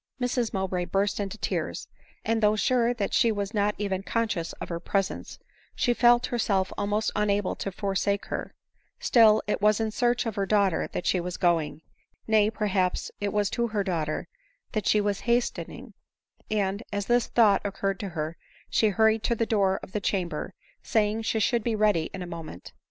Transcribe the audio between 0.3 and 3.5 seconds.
Mowbray burst into tears; and though sure that she